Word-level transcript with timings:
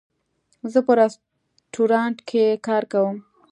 زه 0.71 0.79
په 0.87 0.93
رستورانټ 0.99 2.17
کې 2.29 2.43
کار 2.67 2.83
کوم 2.91 3.17